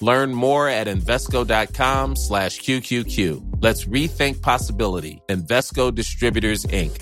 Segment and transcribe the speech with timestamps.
[0.00, 3.62] Learn more at Invesco.com slash QQQ.
[3.62, 5.20] Let's rethink possibility.
[5.28, 6.98] Invesco Distributors, Inc.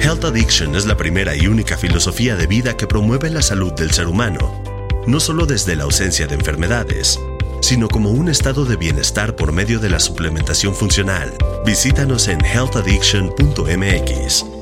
[0.00, 3.92] Health Addiction es la primera y única filosofía de vida que promueve la salud del
[3.92, 4.60] ser humano,
[5.06, 7.20] no solo desde la ausencia de enfermedades,
[7.60, 11.32] sino como un estado de bienestar por medio de la suplementación funcional.
[11.64, 14.61] Visítanos en healthaddiction.mx.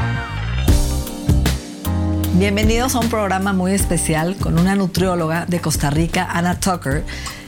[2.33, 7.03] Bienvenidos a un programa muy especial con una nutrióloga de Costa Rica, Anna Tucker,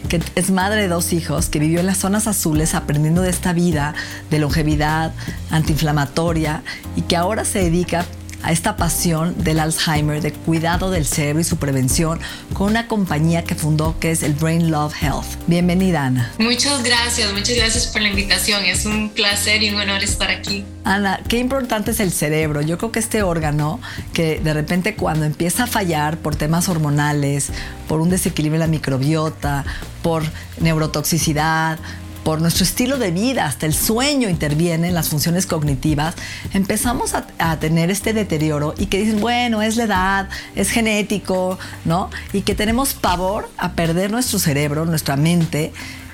[0.09, 3.53] que es madre de dos hijos, que vivió en las zonas azules aprendiendo de esta
[3.53, 3.95] vida
[4.29, 5.13] de longevidad
[5.49, 6.63] antiinflamatoria
[6.97, 8.05] y que ahora se dedica
[8.43, 12.19] a esta pasión del Alzheimer, de cuidado del cerebro y su prevención,
[12.53, 15.25] con una compañía que fundó que es el Brain Love Health.
[15.47, 16.31] Bienvenida, Ana.
[16.37, 18.63] Muchas gracias, muchas gracias por la invitación.
[18.65, 20.65] Es un placer y un honor estar aquí.
[20.83, 22.61] Ana, qué importante es el cerebro.
[22.61, 23.79] Yo creo que este órgano
[24.13, 27.49] que de repente cuando empieza a fallar por temas hormonales,
[27.87, 29.63] por un desequilibrio en la microbiota,
[30.01, 30.23] por
[30.59, 31.79] neurotoxicidad,
[32.23, 36.15] por nuestro estilo de vida, hasta el sueño interviene en las funciones cognitivas,
[36.53, 37.23] empezamos a,
[37.59, 42.09] tener este deterioro y que dicen, bueno, es la edad, es genético, ¿no?
[42.31, 45.71] Y que tenemos pavor a perder nuestro cerebro, nuestra mente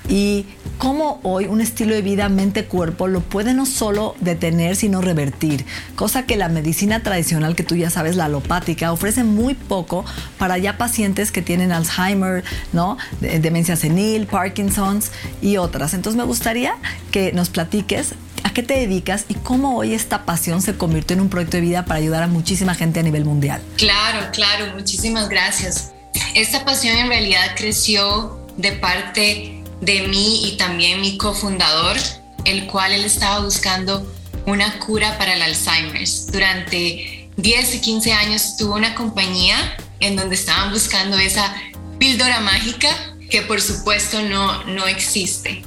[0.10, 0.46] y
[0.80, 5.66] cómo hoy un estilo de vida mente-cuerpo lo puede no solo detener, sino revertir,
[5.96, 10.04] cosa que la medicina tradicional, que tú ya sabes, la alopática, ofrece muy poco
[10.38, 12.44] para ya pacientes que tienen Alzheimer,
[12.74, 12.98] ¿no?
[13.22, 15.12] demencia senil, Parkinson's
[15.42, 15.94] y otras.
[15.94, 16.76] Entonces me gustaría
[17.12, 21.22] que nos platiques a qué te dedicas y cómo hoy esta pasión se convirtió en
[21.22, 23.62] un proyecto de vida para ayudar a muchísima gente a nivel mundial.
[23.78, 25.92] Claro, claro, muchísimas gracias.
[26.34, 31.98] Esta pasión en realidad creció de parte de mí y también mi cofundador,
[32.46, 34.06] el cual él estaba buscando
[34.46, 36.08] una cura para el Alzheimer.
[36.32, 41.56] Durante 10 y 15 años tuvo una compañía en donde estaban buscando esa
[41.98, 42.90] píldora mágica
[43.30, 45.62] que por supuesto no, no existe.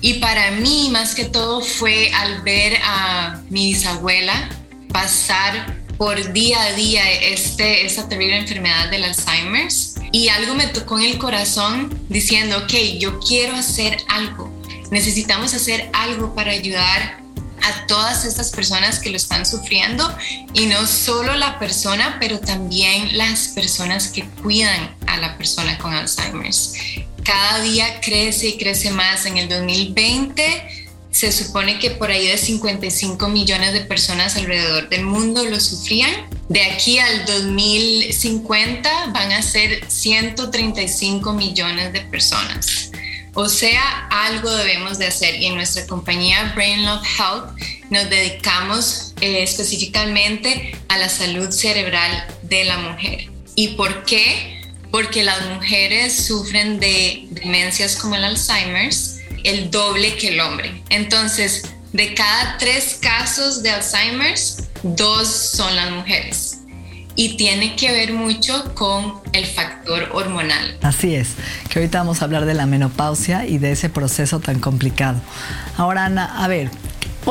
[0.00, 4.48] Y para mí, más que todo, fue al ver a mi bisabuela
[4.92, 9.68] pasar por día a día este, esta terrible enfermedad del Alzheimer
[10.12, 14.52] y algo me tocó en el corazón diciendo, ok, yo quiero hacer algo,
[14.90, 17.20] necesitamos hacer algo para ayudar
[17.62, 20.08] a todas estas personas que lo están sufriendo
[20.54, 25.92] y no solo la persona, pero también las personas que cuidan a la persona con
[25.92, 26.50] Alzheimer.
[27.22, 29.26] Cada día crece y crece más.
[29.26, 30.42] En el 2020
[31.10, 36.12] se supone que por ahí de 55 millones de personas alrededor del mundo lo sufrían.
[36.50, 42.90] De aquí al 2050 van a ser 135 millones de personas.
[43.34, 47.56] O sea, algo debemos de hacer y en nuestra compañía Brain Love Health
[47.90, 53.30] nos dedicamos eh, específicamente a la salud cerebral de la mujer.
[53.54, 54.60] ¿Y por qué?
[54.90, 60.82] Porque las mujeres sufren de demencias como el Alzheimer's, el doble que el hombre.
[60.88, 66.58] Entonces, de cada tres casos de Alzheimer's, dos son las mujeres.
[67.16, 70.78] Y tiene que ver mucho con el factor hormonal.
[70.80, 71.30] Así es,
[71.68, 75.20] que ahorita vamos a hablar de la menopausia y de ese proceso tan complicado.
[75.76, 76.70] Ahora, Ana, a ver,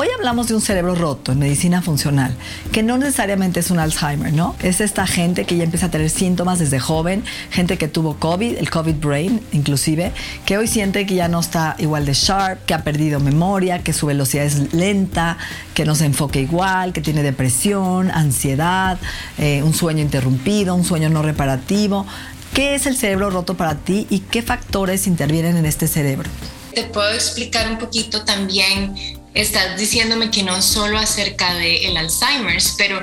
[0.00, 2.34] Hoy hablamos de un cerebro roto en medicina funcional,
[2.72, 4.56] que no necesariamente es un Alzheimer, ¿no?
[4.62, 8.56] Es esta gente que ya empieza a tener síntomas desde joven, gente que tuvo COVID,
[8.56, 10.12] el COVID brain inclusive,
[10.46, 13.92] que hoy siente que ya no está igual de sharp, que ha perdido memoria, que
[13.92, 15.36] su velocidad es lenta,
[15.74, 18.98] que no se enfoca igual, que tiene depresión, ansiedad,
[19.36, 22.06] eh, un sueño interrumpido, un sueño no reparativo.
[22.54, 26.30] ¿Qué es el cerebro roto para ti y qué factores intervienen en este cerebro?
[26.74, 32.74] Te puedo explicar un poquito también estás diciéndome que no solo acerca del el Alzheimer's,
[32.76, 33.02] pero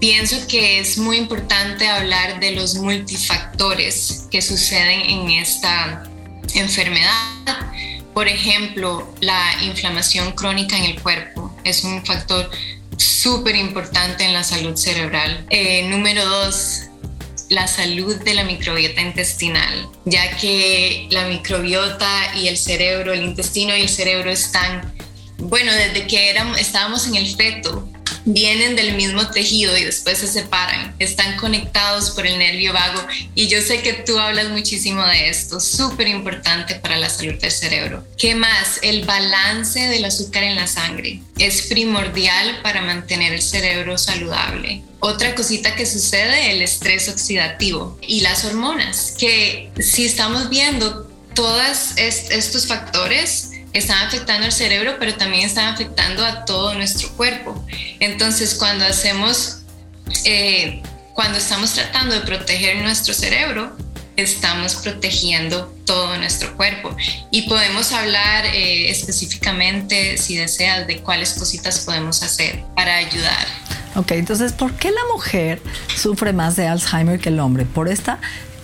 [0.00, 6.04] pienso que es muy importante hablar de los multifactores que suceden en esta
[6.54, 7.12] enfermedad.
[8.14, 11.54] Por ejemplo, la inflamación crónica en el cuerpo.
[11.64, 12.50] es un factor
[12.96, 15.46] súper importante en la salud cerebral.
[15.50, 16.88] Eh, número dos,
[17.48, 23.76] la salud de la microbiota intestinal, ya que la microbiota y el cerebro, el intestino
[23.76, 24.92] y el cerebro están,
[25.38, 27.88] bueno, desde que éramos, estábamos en el feto,
[28.24, 33.00] vienen del mismo tejido y después se separan, están conectados por el nervio vago
[33.34, 37.50] y yo sé que tú hablas muchísimo de esto, súper importante para la salud del
[37.50, 38.04] cerebro.
[38.18, 38.80] ¿Qué más?
[38.82, 44.82] El balance del azúcar en la sangre es primordial para mantener el cerebro saludable.
[45.00, 51.92] Otra cosita que sucede, el estrés oxidativo y las hormonas, que si estamos viendo todos
[51.96, 57.64] estos factores, están afectando al cerebro, pero también están afectando a todo nuestro cuerpo.
[58.00, 59.62] Entonces, cuando hacemos,
[60.24, 60.82] eh,
[61.14, 63.76] cuando estamos tratando de proteger nuestro cerebro,
[64.16, 66.94] estamos protegiendo todo nuestro cuerpo.
[67.30, 73.46] Y podemos hablar eh, específicamente, si deseas, de cuáles cositas podemos hacer para ayudar.
[73.94, 75.62] Ok, entonces, ¿por qué la mujer
[75.96, 77.64] sufre más de Alzheimer que el hombre?
[77.64, 78.18] Por esta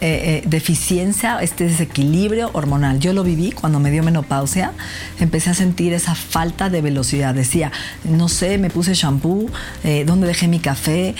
[0.07, 3.01] eh, eh, deficiencia, este desequilibrio hormonal.
[3.01, 4.73] Yo lo viví cuando me dio menopausia,
[5.19, 7.35] empecé a sentir esa falta de velocidad.
[7.35, 7.73] Decía,
[8.05, 9.47] no sé, me puse shampoo,
[9.83, 11.15] eh, ¿dónde dejé mi café?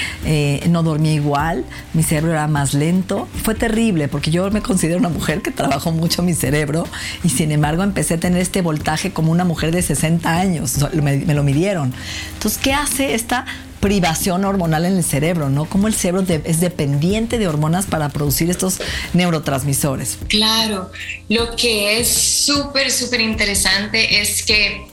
[0.69, 1.65] no dormí igual,
[1.95, 3.27] mi cerebro era más lento.
[3.43, 6.87] Fue terrible porque yo me considero una mujer que trabajó mucho mi cerebro
[7.23, 11.17] y sin embargo empecé a tener este voltaje como una mujer de 60 años, me,
[11.17, 11.95] me lo midieron.
[12.35, 13.47] Entonces, ¿qué hace esta
[13.85, 15.67] privación hormonal en el cerebro, ¿no?
[15.67, 18.79] Cómo el cerebro es dependiente de hormonas para producir estos
[19.13, 20.17] neurotransmisores.
[20.27, 20.91] Claro,
[21.29, 24.87] lo que es súper, súper interesante es que,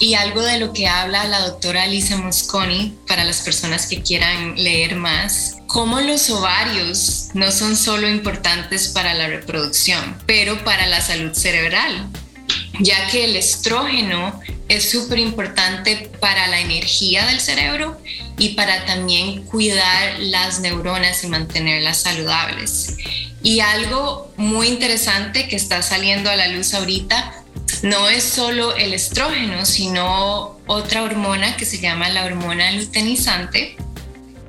[0.00, 4.54] y algo de lo que habla la doctora Lisa Mosconi, para las personas que quieran
[4.56, 11.02] leer más, cómo los ovarios no son solo importantes para la reproducción, pero para la
[11.02, 12.08] salud cerebral
[12.80, 18.00] ya que el estrógeno es súper importante para la energía del cerebro
[18.38, 22.96] y para también cuidar las neuronas y mantenerlas saludables.
[23.42, 27.44] Y algo muy interesante que está saliendo a la luz ahorita
[27.82, 33.76] no es solo el estrógeno, sino otra hormona que se llama la hormona luteinizante.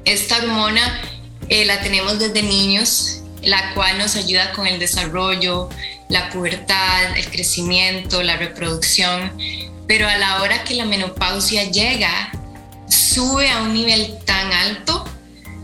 [0.05, 1.01] Esta hormona
[1.49, 5.69] eh, la tenemos desde niños, la cual nos ayuda con el desarrollo,
[6.09, 9.31] la pubertad, el crecimiento, la reproducción,
[9.87, 12.31] pero a la hora que la menopausia llega,
[12.87, 15.05] sube a un nivel tan alto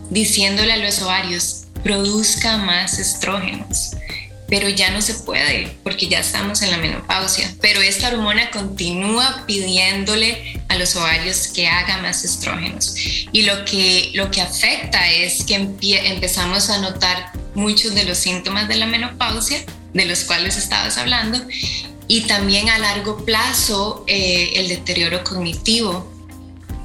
[0.09, 3.91] diciéndole a los ovarios, produzca más estrógenos.
[4.47, 7.49] Pero ya no se puede porque ya estamos en la menopausia.
[7.61, 12.95] Pero esta hormona continúa pidiéndole a los ovarios que haga más estrógenos.
[13.31, 18.67] Y lo que, lo que afecta es que empezamos a notar muchos de los síntomas
[18.67, 21.39] de la menopausia de los cuales estabas hablando,
[22.07, 26.11] y también a largo plazo eh, el deterioro cognitivo,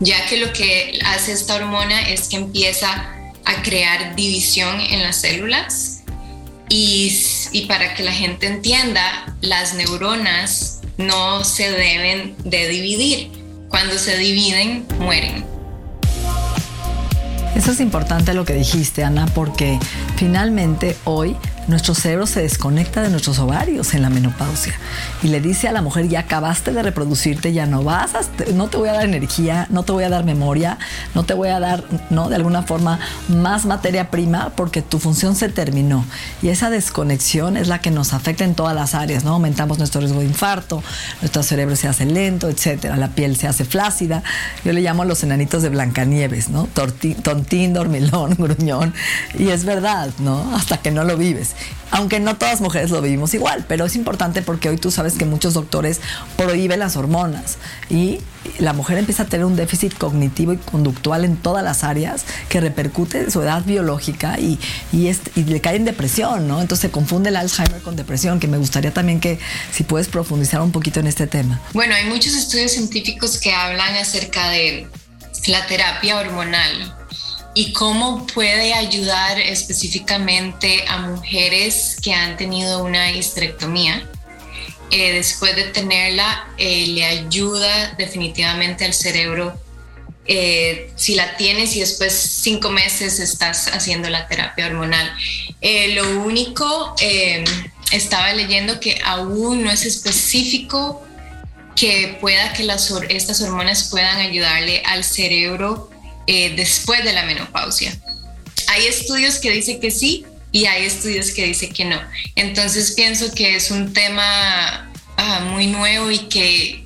[0.00, 3.12] ya que lo que hace esta hormona es que empieza
[3.44, 6.02] a crear división en las células
[6.68, 7.16] y,
[7.52, 13.30] y para que la gente entienda, las neuronas no se deben de dividir.
[13.68, 15.44] Cuando se dividen, mueren.
[17.56, 19.78] Eso es importante lo que dijiste, Ana, porque
[20.16, 21.36] finalmente hoy
[21.68, 24.74] nuestro cerebro se desconecta de nuestros ovarios en la menopausia
[25.22, 28.12] y le dice a la mujer, ya acabaste de reproducirte, ya no vas,
[28.54, 30.78] no te voy a dar energía, no te voy a dar memoria,
[31.14, 32.28] no te voy a dar, ¿no?
[32.28, 36.04] De alguna forma, más materia prima porque tu función se terminó.
[36.40, 39.32] Y esa desconexión es la que nos afecta en todas las áreas, ¿no?
[39.32, 40.82] Aumentamos nuestro riesgo de infarto,
[41.20, 44.22] nuestro cerebro se hace lento, etcétera, la piel se hace flácida.
[44.64, 46.68] Yo le llamo a los enanitos de Blancanieves, ¿no?
[47.22, 48.94] tontín, dormilón, gruñón.
[49.36, 50.54] Y es verdad, ¿no?
[50.56, 51.54] Hasta que no lo vives
[51.90, 55.24] aunque no todas mujeres lo vivimos igual, pero es importante porque hoy tú sabes que
[55.24, 56.00] muchos doctores
[56.36, 57.58] prohíben las hormonas
[57.88, 58.20] y
[58.58, 62.60] la mujer empieza a tener un déficit cognitivo y conductual en todas las áreas que
[62.60, 64.58] repercute en su edad biológica y,
[64.92, 65.12] y,
[65.44, 66.44] le cae en depresión.
[66.44, 69.38] Entonces se confunde el Alzheimer con depresión, que me gustaría también que
[69.72, 71.60] si puedes profundizar un poquito en este tema.
[71.72, 74.88] Bueno, hay muchos estudios científicos que hablan acerca de
[75.46, 76.95] la terapia hormonal
[77.56, 84.06] y cómo puede ayudar específicamente a mujeres que han tenido una histerectomía.
[84.90, 89.58] Eh, después de tenerla, eh, le ayuda definitivamente al cerebro.
[90.26, 95.10] Eh, si la tienes y después cinco meses estás haciendo la terapia hormonal.
[95.94, 96.94] lo único,
[97.90, 101.02] estaba leyendo que aún no es específico
[101.74, 105.95] que pueda que las, estas hormonas puedan ayudarle al cerebro
[106.26, 107.96] eh, después de la menopausia.
[108.68, 112.00] Hay estudios que dicen que sí y hay estudios que dicen que no.
[112.34, 116.84] Entonces pienso que es un tema ah, muy nuevo y que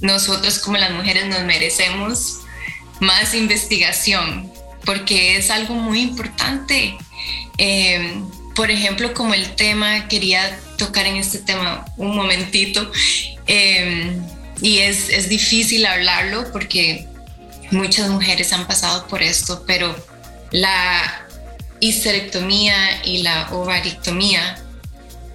[0.00, 2.38] nosotros como las mujeres nos merecemos
[3.00, 4.50] más investigación
[4.84, 6.96] porque es algo muy importante.
[7.58, 8.22] Eh,
[8.54, 12.90] por ejemplo, como el tema, quería tocar en este tema un momentito,
[13.46, 14.16] eh,
[14.62, 17.06] y es, es difícil hablarlo porque
[17.70, 19.94] muchas mujeres han pasado por esto, pero
[20.50, 21.26] la
[21.80, 24.58] histerectomía y la ovarictomía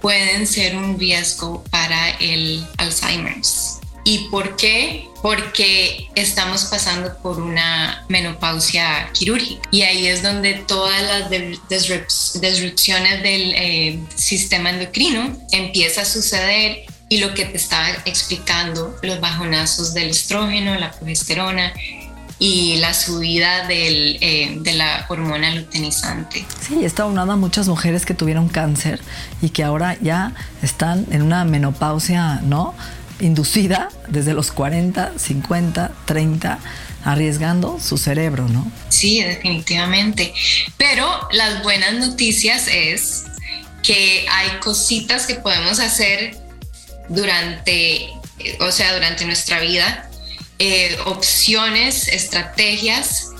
[0.00, 3.80] pueden ser un riesgo para el Alzheimer's.
[4.04, 5.08] ¿Y por qué?
[5.22, 9.66] Porque estamos pasando por una menopausia quirúrgica.
[9.70, 17.18] Y ahí es donde todas las disrupciones del eh, sistema endocrino empieza a suceder y
[17.18, 21.72] lo que te estaba explicando, los bajonazos del estrógeno, la progesterona,
[22.38, 26.44] y la subida del, eh, de la hormona luteinizante.
[26.60, 29.00] Sí, está unada a muchas mujeres que tuvieron cáncer
[29.40, 32.74] y que ahora ya están en una menopausia, ¿no?
[33.20, 36.58] inducida desde los 40, 50, 30,
[37.04, 38.70] arriesgando su cerebro, ¿no?
[38.88, 40.32] Sí, definitivamente.
[40.76, 43.24] Pero las buenas noticias es
[43.82, 46.36] que hay cositas que podemos hacer
[47.08, 48.08] durante,
[48.60, 50.10] o sea, durante nuestra vida,
[50.58, 53.30] eh, opciones, estrategias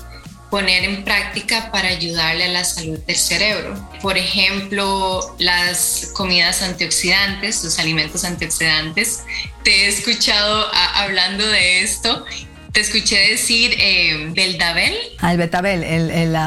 [0.49, 3.89] poner en práctica para ayudarle a la salud del cerebro.
[4.01, 9.23] Por ejemplo, las comidas antioxidantes, los alimentos antioxidantes.
[9.63, 12.25] Te he escuchado hablando de esto.
[12.71, 14.95] Te escuché decir eh, Beldabel.
[15.19, 16.37] Ah, el betabel, el, el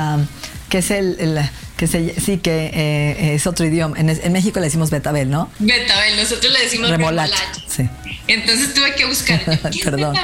[0.71, 3.99] que es el, que sí, que eh, es otro idioma.
[3.99, 5.51] En, México le decimos betabel, ¿no?
[5.59, 7.45] Betabel, nosotros le decimos remolacha.
[7.67, 7.89] Sí.
[8.29, 9.41] Entonces tuve que buscar.
[9.85, 10.17] Perdón.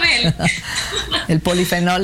[1.29, 2.03] el polifenol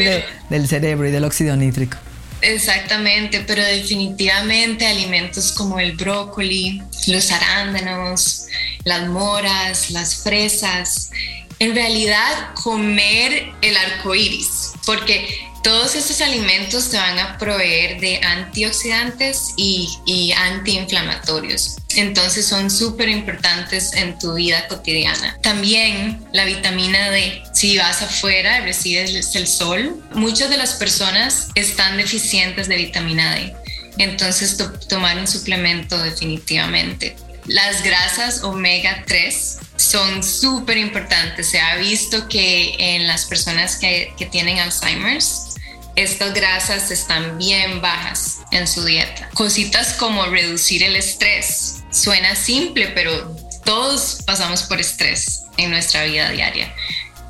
[0.49, 1.97] del cerebro y del óxido nítrico.
[2.43, 8.47] Exactamente, pero definitivamente alimentos como el brócoli, los arándanos,
[8.85, 11.11] las moras, las fresas,
[11.59, 18.19] en realidad comer el arco iris, porque todos estos alimentos te van a proveer de
[18.23, 21.77] antioxidantes y, antiinflamatorios.
[21.97, 25.37] Entonces son súper importantes en tu vida cotidiana.
[25.43, 27.43] También la vitamina D.
[27.53, 33.55] Si vas afuera recibes el sol, muchas de las personas están deficientes de vitamina D.
[33.99, 34.57] Entonces
[34.89, 37.17] tomar un suplemento definitivamente.
[37.47, 41.49] Las grasas omega 3 son súper importantes.
[41.49, 45.57] Se ha visto que en las personas que, que tienen Alzheimer's,
[45.97, 49.29] estas grasas están bien bajas en su dieta.
[49.35, 51.80] Cositas como reducir el estrés.
[51.91, 56.73] Suena simple, pero todos pasamos por estrés en nuestra vida diaria.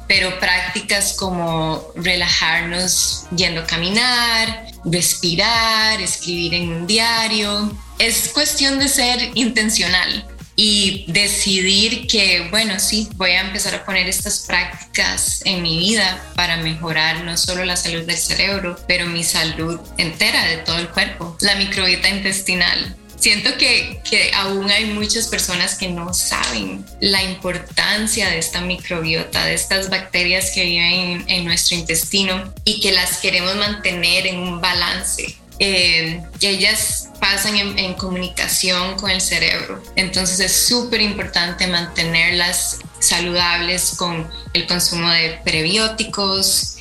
[0.06, 7.72] Pero prácticas como relajarnos yendo a caminar, respirar, escribir en un diario.
[7.98, 10.26] Es cuestión de ser intencional
[10.56, 16.22] y decidir que, bueno, sí, voy a empezar a poner estas prácticas en mi vida
[16.34, 20.88] para mejorar no solo la salud del cerebro, pero mi salud entera de todo el
[20.88, 22.96] cuerpo, la microbiota intestinal.
[23.20, 29.44] Siento que, que aún hay muchas personas que no saben la importancia de esta microbiota,
[29.44, 34.62] de estas bacterias que viven en, nuestro intestino y que las queremos mantener en un
[34.62, 35.36] balance.
[35.58, 39.82] Eh, ellas pasan en, comunicación con el cerebro.
[39.96, 46.76] Entonces es súper importante mantenerlas saludables con el consumo de prebióticos,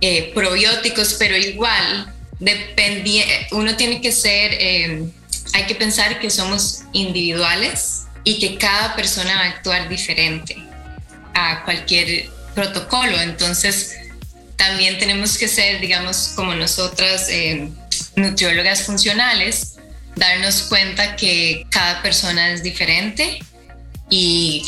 [0.00, 2.12] eh, probióticos, pero igual
[3.50, 5.08] uno tiene que ser, eh,
[5.52, 10.56] hay que pensar que somos individuales y que cada persona va a actuar diferente
[11.34, 13.20] a cualquier protocolo.
[13.20, 13.96] Entonces
[14.56, 17.28] también tenemos que ser, digamos, como nosotras.
[17.28, 17.70] Eh,
[18.16, 19.76] nutriólogas funcionales,
[20.16, 23.38] darnos cuenta que cada persona es diferente
[24.08, 24.62] y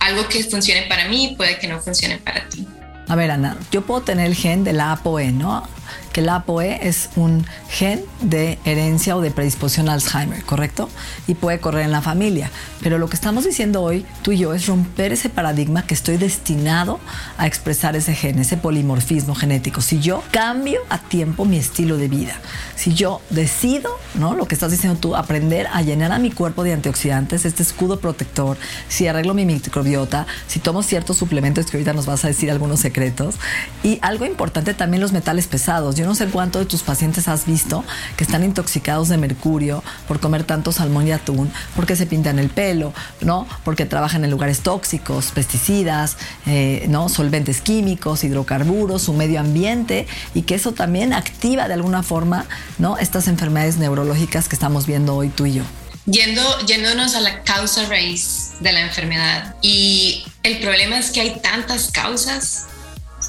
[0.00, 2.66] algo que funcione para mí puede que no funcione para ti.
[3.08, 5.68] A ver, Ana, yo puedo tener el gen de la ApoE, ¿no?
[6.12, 10.88] Que la ApoE es un gen de herencia o de predisposición a Alzheimer, ¿correcto?
[11.26, 12.50] Y puede correr en la familia.
[12.82, 16.16] Pero lo que estamos diciendo hoy, tú y yo, es romper ese paradigma que estoy
[16.16, 17.00] destinado
[17.38, 19.80] a expresar ese gen, ese polimorfismo genético.
[19.80, 22.34] Si yo cambio a tiempo mi estilo de vida,
[22.74, 24.34] si yo decido, ¿no?
[24.34, 28.00] Lo que estás diciendo tú, aprender a llenar a mi cuerpo de antioxidantes, este escudo
[28.00, 28.56] protector,
[28.88, 32.80] si arreglo mi microbiota, si tomo ciertos suplementos que ahorita nos vas a decir algunos
[32.80, 33.36] secretos.
[33.82, 35.85] Y algo importante también los metales pesados.
[35.94, 37.84] Yo no sé cuánto de tus pacientes has visto
[38.16, 42.48] que están intoxicados de mercurio por comer tanto salmón y atún, porque se pintan el
[42.48, 43.46] pelo, ¿no?
[43.64, 46.16] Porque trabajan en lugares tóxicos, pesticidas,
[46.46, 47.08] eh, ¿no?
[47.08, 52.46] Solventes químicos, hidrocarburos, su medio ambiente, y que eso también activa de alguna forma,
[52.78, 52.98] ¿no?
[52.98, 55.62] Estas enfermedades neurológicas que estamos viendo hoy tú y yo.
[56.06, 59.56] Yendo, yéndonos a la causa raíz de la enfermedad.
[59.60, 62.66] Y el problema es que hay tantas causas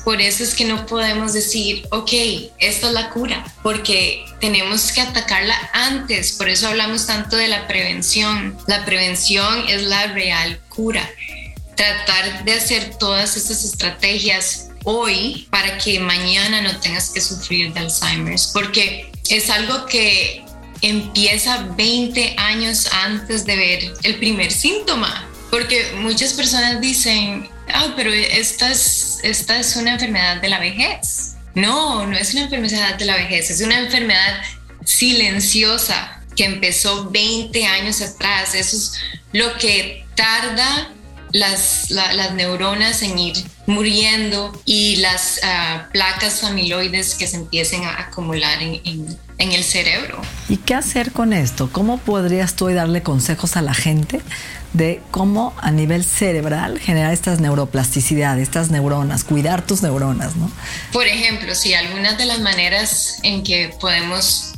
[0.08, 2.12] por eso es que no podemos decir, ok,
[2.60, 6.32] esta es la cura, porque tenemos que atacarla antes.
[6.32, 8.58] Por eso hablamos tanto de la prevención.
[8.68, 11.06] La prevención es la real cura.
[11.76, 17.82] Tratar de hacer todas esas estrategias hoy para que mañana no tengas que sufrir de
[17.82, 20.42] Alzheimer's, porque es algo que
[20.84, 25.28] empieza 20 años antes de ver el primer síntoma.
[25.52, 31.36] Porque muchas personas dicen, ah, pero esta es, esta es una enfermedad de la vejez.
[31.56, 34.42] No, no es una enfermedad de la vejez, es una enfermedad
[34.86, 38.56] silenciosa que empezó 20 años atrás.
[38.56, 38.94] Eso es
[39.34, 40.92] lo que tarda
[41.32, 48.02] las, las neuronas en ir muriendo y las ah, placas amiloides que se empiecen a
[48.02, 50.22] acumular en, en, en, el cerebro.
[50.48, 51.70] ¿Y qué hacer con esto?
[51.72, 54.22] ¿Cómo podrías tú darle consejos a la gente
[54.74, 60.52] de cómo a nivel cerebral generar estas neuroplasticidades, estas neuronas, cuidar tus neuronas, ¿no?
[60.92, 64.54] Por ejemplo, si algunas de las maneras en que podemos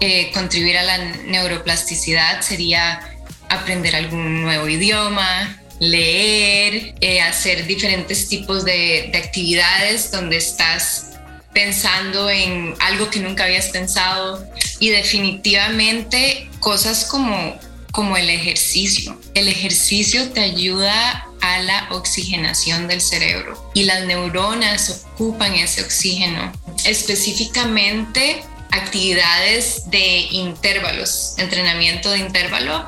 [0.00, 3.00] eh, contribuir a la neuroplasticidad sería
[3.48, 11.10] aprender algún nuevo idioma, leer, eh, hacer diferentes tipos de actividades donde estás
[11.52, 14.44] pensando en algo que nunca habías pensado
[14.80, 17.58] y definitivamente cosas como
[17.94, 19.16] como el ejercicio.
[19.34, 26.52] El ejercicio te ayuda a la oxigenación del cerebro y las neuronas ocupan ese oxígeno.
[26.84, 32.84] Específicamente actividades de intervalos, entrenamiento de intervalo,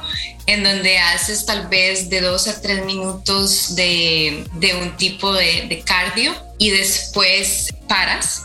[0.46, 4.44] en donde haces tal vez de dos a tres minutos de,
[4.82, 8.42] un tipo de, de, cardio y después paras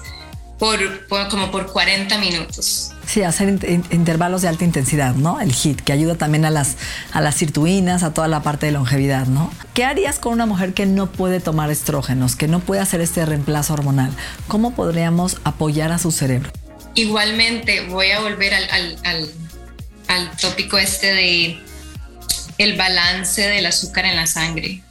[0.59, 2.91] por, por, como por 40 minutos.
[3.11, 3.49] Sí, hacer
[3.91, 5.41] intervalos de alta intensidad, ¿no?
[5.41, 6.77] El HIT, que ayuda también a las,
[7.11, 9.51] a las sirtuinas, a toda la parte de longevidad, ¿no?
[9.73, 13.25] ¿Qué harías con una mujer que no puede tomar estrógenos, que no puede hacer este
[13.25, 14.15] reemplazo hormonal?
[14.47, 16.51] ¿Cómo podríamos apoyar a su cerebro?
[16.95, 19.31] Igualmente, voy a volver al, al, al,
[20.07, 21.59] al tópico este de
[22.59, 24.83] el balance del azúcar en la sangre.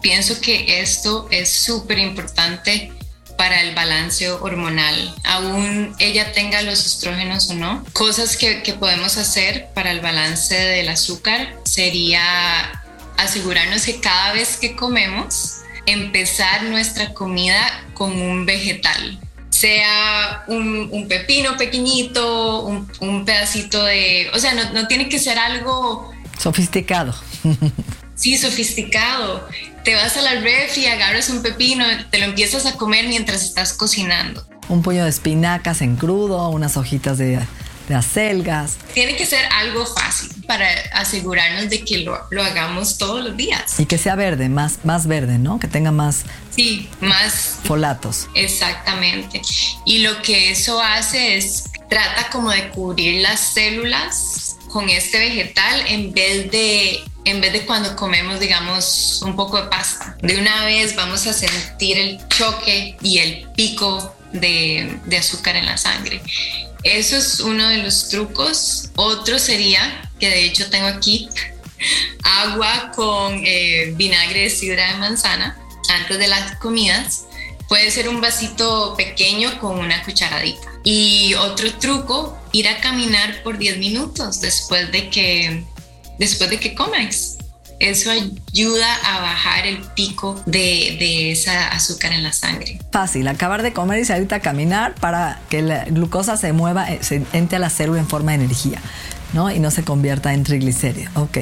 [0.00, 2.92] Pienso que esto es súper importante
[3.38, 7.84] para el balance hormonal, aún ella tenga los estrógenos o no.
[7.94, 12.82] Cosas que, que podemos hacer para el balance del azúcar sería
[13.16, 19.20] asegurarnos que cada vez que comemos, empezar nuestra comida con un vegetal,
[19.50, 25.18] sea un, un pepino pequeñito, un, un, pedacito de, o sea, no, no tiene que
[25.20, 27.14] ser algo sofisticado.
[28.16, 29.48] sí, sofisticado
[29.88, 33.42] te vas a la ref y agarras un pepino, te lo empiezas a comer mientras
[33.42, 34.46] estás cocinando.
[34.68, 37.40] Un puño de espinacas en crudo, unas hojitas de,
[37.88, 38.76] de acelgas.
[38.92, 43.80] Tiene que ser algo fácil para asegurarnos de que lo, lo, hagamos todos los días.
[43.80, 45.58] Y que sea verde, más, más verde, ¿no?
[45.58, 46.24] Que tenga más...
[46.54, 47.60] Sí, más...
[47.64, 48.28] Folatos.
[48.34, 49.40] Exactamente.
[49.86, 55.82] Y lo que eso hace es, trata como de cubrir las células con este vegetal
[55.88, 60.16] en vez de en vez de cuando comemos, digamos, un poco de pasta.
[60.22, 65.76] De una vez vamos a sentir el choque y el pico de, azúcar en la
[65.76, 66.22] sangre.
[66.82, 68.90] Eso es uno de los trucos.
[68.96, 71.28] Otro sería, que de hecho tengo aquí,
[72.22, 75.58] agua con eh, vinagre de sidra de manzana
[75.90, 77.24] antes de las comidas.
[77.68, 80.66] Puede ser un vasito pequeño con una cucharadita.
[80.82, 85.64] Y otro truco, ir a caminar por 10 minutos después de que
[86.18, 87.38] después de que comes.
[87.80, 92.80] Eso ayuda a bajar el pico de, de, esa azúcar en la sangre.
[92.90, 96.98] Fácil, acabar de comer y salir a caminar para que la glucosa se mueva, eh,
[97.02, 98.80] se entre a la célula en forma de energía,
[99.32, 99.48] ¿no?
[99.52, 101.16] Y no se convierta en triglicéridos.
[101.16, 101.38] Ok.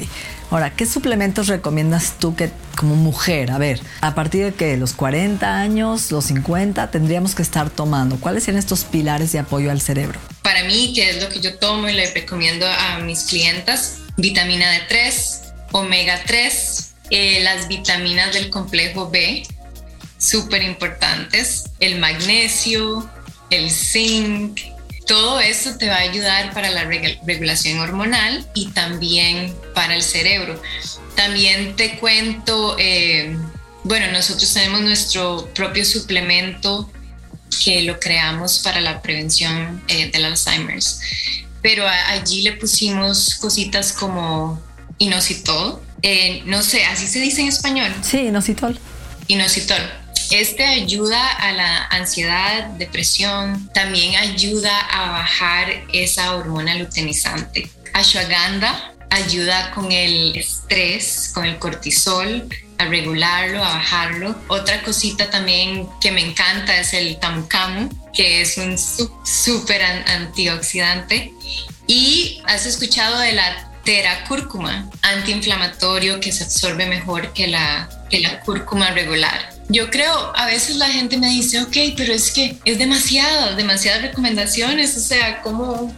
[0.50, 4.92] Ahora, ¿qué suplementos recomiendas tú que como mujer, a ver, a partir de que los
[4.92, 8.16] 40 años, los 50, tendríamos que estar tomando?
[8.20, 10.20] ¿Cuáles son estos pilares de apoyo al cerebro?
[10.42, 14.66] Para mí, que es lo que yo tomo y le recomiendo a mis clientas, vitamina
[14.88, 19.46] D3, omega 3, eh, las vitaminas del complejo B,
[20.18, 23.09] súper importantes, el magnesio,
[23.50, 24.59] el zinc,
[25.07, 26.85] todo eso te va a ayudar para la
[27.24, 30.61] regulación hormonal y también para el cerebro.
[31.14, 33.37] También te cuento, eh,
[33.85, 36.90] bueno, nosotros tenemos nuestro propio suplemento
[37.64, 41.00] que lo creamos para la prevención eh, del Alzheimer's
[41.66, 44.62] pero allí le pusimos cositas como
[44.98, 45.83] inositol.
[46.00, 47.92] Eh, no sé, así se dice en español.
[48.02, 48.79] Sí, inositol.
[49.26, 49.83] Inositol.
[50.31, 57.68] Este ayuda a la ansiedad, depresión, también ayuda a bajar esa hormona luteinizante.
[57.94, 64.37] Ashwagandha ayuda con el estrés, con el cortisol, a regularlo, a bajarlo.
[64.49, 67.47] Otra cosita también que me encanta es el tamu
[68.12, 71.33] que es un súper antioxidante.
[71.87, 78.40] Y has escuchado de la teracúrcuma, antiinflamatorio que se absorbe mejor que la, que la
[78.40, 79.55] cúrcuma regular.
[79.69, 84.03] Yo creo, a veces la gente me dice, ok, pero es que es demasiado, demasiadas
[84.03, 85.95] recomendaciones, o sea, ¿cómo,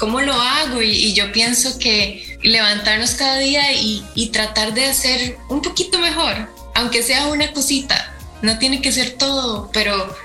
[0.00, 0.82] cómo lo hago?
[0.82, 7.02] Y, yo pienso que levantarnos cada día y, tratar de hacer un poquito mejor, aunque
[7.02, 10.16] sea una cosita, no tiene que ser todo, pero,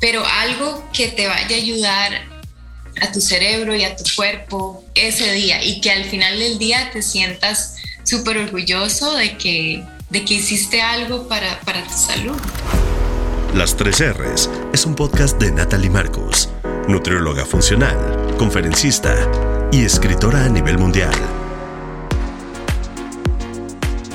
[0.00, 2.12] pero algo que te vaya a ayudar
[3.00, 6.90] a tu cerebro y a tu cuerpo ese día y que al final del día
[6.92, 12.36] te sientas súper orgulloso de que, de que hiciste algo para, para tu salud.
[13.54, 16.48] Las tres R's es un podcast de Natalie Marcus,
[16.88, 19.14] nutrióloga funcional, conferencista
[19.70, 21.12] y escritora a nivel mundial.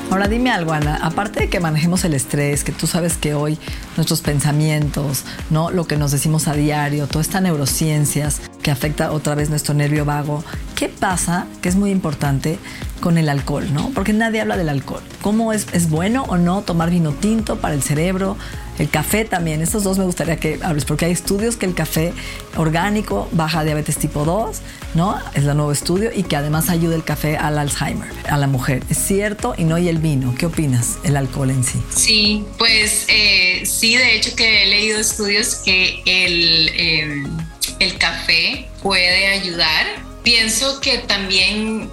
[0.10, 3.58] Ahora dime algo, Ana, aparte de que manejemos el estrés, que tú sabes que hoy
[3.97, 5.69] nuestros pensamientos, ¿no?
[5.69, 10.06] Lo que nos decimos a diario, toda esta neurociencias que afecta otra vez nuestro nervio
[10.06, 10.43] vago,
[10.75, 11.45] ¿qué pasa?
[11.62, 12.58] Que es muy importante
[13.01, 13.91] con el alcohol, ¿no?
[13.93, 15.03] Porque nadie habla del alcohol.
[15.21, 18.38] ¿Cómo es, es bueno o no tomar vino tinto para el cerebro?
[18.80, 22.13] El café también, estos dos me gustaría que hables, porque hay estudios que el café
[22.56, 24.58] orgánico baja diabetes tipo 2,
[24.94, 25.20] ¿no?
[25.34, 28.84] Es el nuevo estudio y que además ayuda el café al Alzheimer, a la mujer.
[28.90, 29.56] ¿Es cierto?
[29.58, 30.36] Y no y el vino.
[30.38, 30.98] ¿Qué opinas?
[31.04, 31.82] El alcohol en sí.
[31.96, 37.38] Sí, pues eh, sí, de hecho que he leído estudios que el, em,
[37.80, 39.86] el café puede ayudar.
[40.24, 41.90] Pienso que también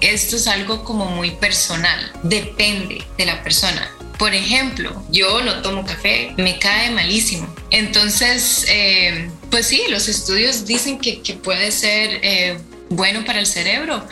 [0.00, 3.90] esto es algo como muy personal, depende de la persona.
[4.18, 7.54] Por ejemplo, yo no tomo café, me cae malísimo.
[7.70, 12.58] Entonces, eh, pues sí, los estudios dicen que, puede ser eh,
[12.90, 14.06] bueno para el cerebro.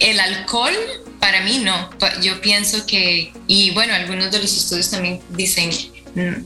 [0.00, 0.74] El alcohol,
[1.20, 1.90] para mí no.
[2.20, 5.70] Yo pienso que, y bueno, algunos de los estudios también dicen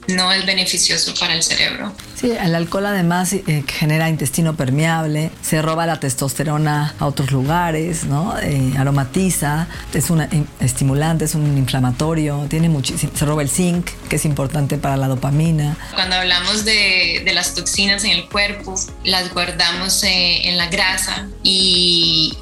[0.09, 1.93] no es beneficioso para el cerebro.
[2.15, 8.05] Sí, el alcohol además eh, genera intestino permeable, se roba la testosterona a otros lugares,
[8.05, 8.39] ¿no?
[8.39, 14.17] Eh, aromatiza, es un estimulante, es un inflamatorio, tiene muchísimo, se roba el zinc, que
[14.17, 15.77] es importante para la dopamina.
[15.95, 22.37] Cuando hablamos de, las toxinas en el cuerpo, las guardamos eh, en la grasa y,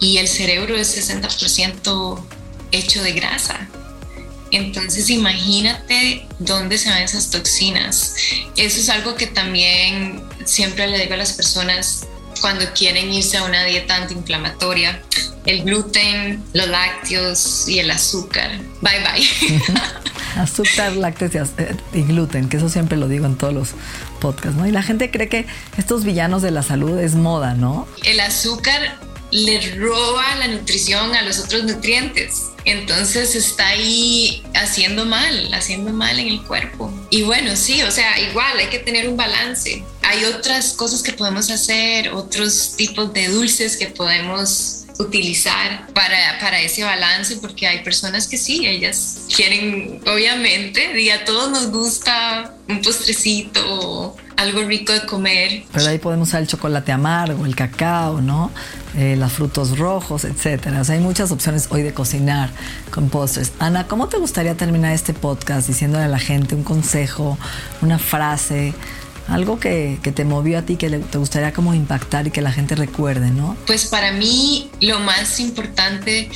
[0.00, 2.20] y el cerebro es 60%
[2.72, 3.68] hecho de grasa.
[4.50, 8.14] Entonces imagínate dónde se van esas toxinas.
[8.56, 12.06] Eso es algo que también siempre le digo a las personas
[12.40, 15.02] cuando quieren irse a una dieta antiinflamatoria.
[15.46, 18.58] El gluten, los lácteos y el azúcar.
[18.80, 19.62] Bye bye.
[20.40, 21.50] azúcar, lácteos
[21.92, 23.68] y, gluten, que eso siempre lo digo en todos los
[24.20, 24.66] podcasts, ¿no?
[24.66, 25.46] Y la gente cree que
[25.78, 27.86] estos villanos de la salud es moda, ¿no?
[28.04, 28.98] El azúcar
[29.30, 32.42] le roba la nutrición a los otros nutrientes.
[32.66, 36.92] Entonces está ahí haciendo mal, haciendo mal en el cuerpo.
[37.10, 39.84] Y bueno, sí, o sea, igual hay que tener un balance.
[40.02, 46.60] Hay otras cosas que podemos hacer, otros tipos de dulces que podemos utilizar para, para
[46.60, 52.54] ese balance, porque hay personas que sí, ellas quieren, obviamente, y a todos nos gusta
[52.68, 55.64] un postrecito algo rico de comer.
[55.72, 58.50] Pero ahí podemos usar el chocolate amargo, el cacao, ¿no?
[58.98, 60.80] Eh, los frutos rojos, etcétera.
[60.80, 62.48] O sea, hay muchas opciones hoy de cocinar
[62.90, 63.52] con postres.
[63.58, 67.36] Ana, ¿cómo te gustaría terminar este podcast diciéndole a la gente un consejo,
[67.82, 68.72] una frase?
[69.28, 72.52] Algo que, que, te movió a ti, que te gustaría como impactar y que la
[72.52, 73.54] gente recuerde, ¿no?
[73.66, 76.30] Pues para mí lo más importante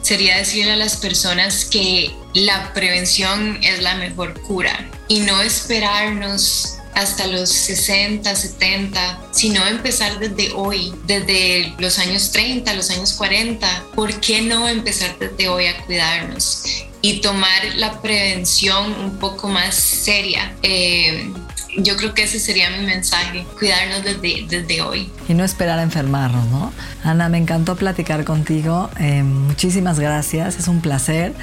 [0.00, 6.78] sería decirle a las personas que la prevención es la mejor cura y no esperarnos
[6.96, 13.84] hasta los 60, 70, sino empezar desde hoy, desde los años 30, los años 40.
[13.94, 16.64] ¿Por qué no empezar desde hoy a cuidarnos
[17.02, 20.54] y tomar la prevención un poco más seria?
[20.62, 21.30] Eh,
[21.76, 25.10] yo creo que ese sería mi mensaje, cuidarnos desde, desde hoy.
[25.28, 26.72] Y no esperar a enfermarnos, ¿no?
[27.04, 28.88] Ana, me encantó platicar contigo.
[28.98, 31.34] Eh, muchísimas gracias, es un placer.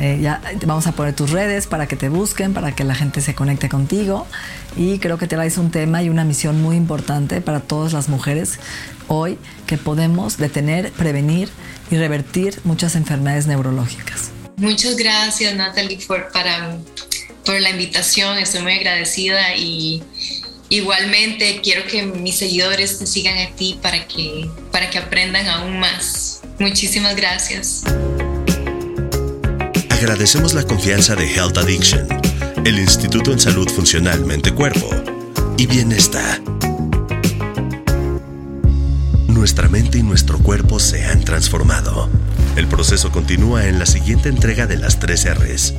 [0.00, 3.20] Eh, ya vamos a poner tus redes para que te busquen, para que la gente
[3.20, 4.26] se conecte contigo.
[4.76, 8.08] Y creo que te traes un tema y una misión muy importante para todas las
[8.08, 8.58] mujeres
[9.08, 11.48] hoy que podemos detener, prevenir
[11.90, 14.30] y revertir muchas enfermedades neurológicas.
[14.56, 16.76] Muchas gracias Natalie por, para,
[17.44, 20.02] por la invitación, estoy muy agradecida y
[20.68, 25.78] igualmente quiero que mis seguidores te sigan a ti para que, para que aprendan aún
[25.78, 26.40] más.
[26.58, 27.82] Muchísimas gracias.
[29.94, 32.08] Agradecemos la confianza de Health Addiction,
[32.64, 34.90] el Instituto en Salud Funcional Mente-Cuerpo
[35.56, 36.42] y Bienestar.
[39.28, 42.10] Nuestra mente y nuestro cuerpo se han transformado
[42.56, 45.74] El proceso continúa en la siguiente entrega de las 3 R's.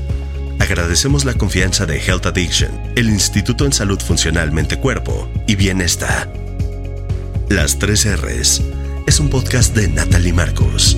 [0.59, 6.31] Agradecemos la confianza de Health Addiction, el Instituto en Salud Funcional Mente-Cuerpo y Bienestar.
[7.49, 8.61] Las 3 R's
[9.07, 10.97] es un podcast de Natalie Marcos.